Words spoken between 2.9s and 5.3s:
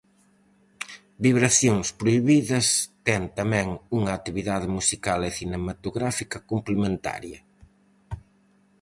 ten tamén unha actividade musical